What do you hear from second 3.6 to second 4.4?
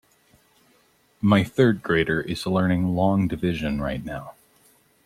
right now.